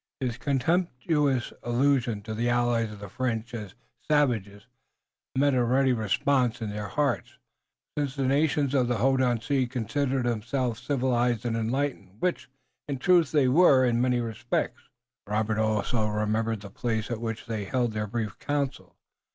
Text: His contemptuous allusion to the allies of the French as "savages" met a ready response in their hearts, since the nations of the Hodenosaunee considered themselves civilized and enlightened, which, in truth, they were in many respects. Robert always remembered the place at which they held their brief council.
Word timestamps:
His 0.19 0.39
contemptuous 0.39 1.53
allusion 1.61 2.23
to 2.23 2.33
the 2.33 2.49
allies 2.49 2.91
of 2.91 2.97
the 3.01 3.07
French 3.07 3.53
as 3.53 3.75
"savages" 4.09 4.65
met 5.37 5.53
a 5.53 5.63
ready 5.63 5.93
response 5.93 6.59
in 6.59 6.71
their 6.71 6.87
hearts, 6.87 7.37
since 7.95 8.15
the 8.15 8.25
nations 8.25 8.73
of 8.73 8.87
the 8.87 8.97
Hodenosaunee 8.97 9.67
considered 9.67 10.25
themselves 10.25 10.81
civilized 10.81 11.45
and 11.45 11.55
enlightened, 11.55 12.19
which, 12.19 12.49
in 12.87 12.97
truth, 12.97 13.31
they 13.31 13.47
were 13.47 13.85
in 13.85 14.01
many 14.01 14.19
respects. 14.19 14.89
Robert 15.27 15.59
always 15.59 15.93
remembered 15.93 16.61
the 16.61 16.71
place 16.71 17.11
at 17.11 17.21
which 17.21 17.45
they 17.45 17.65
held 17.65 17.91
their 17.93 18.07
brief 18.07 18.39
council. 18.39 18.95